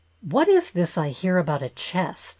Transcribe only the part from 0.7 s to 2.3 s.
this I hear about a chest?"